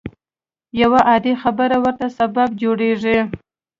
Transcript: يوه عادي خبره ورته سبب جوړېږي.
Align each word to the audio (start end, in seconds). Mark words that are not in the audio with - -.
يوه 0.81 0.99
عادي 1.09 1.33
خبره 1.43 1.77
ورته 1.83 2.07
سبب 2.19 2.49
جوړېږي. 2.61 3.17